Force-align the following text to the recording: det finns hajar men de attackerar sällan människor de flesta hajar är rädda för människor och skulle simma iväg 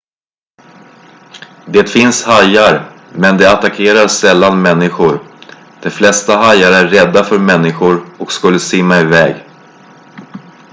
det 1.67 1.89
finns 1.89 2.23
hajar 2.23 2.91
men 3.15 3.37
de 3.37 3.45
attackerar 3.45 4.07
sällan 4.07 4.61
människor 4.61 5.19
de 5.81 5.89
flesta 5.89 6.35
hajar 6.37 6.71
är 6.71 6.87
rädda 6.87 7.23
för 7.23 7.39
människor 7.39 8.05
och 8.19 8.31
skulle 8.31 8.59
simma 8.59 8.99
iväg 8.99 9.43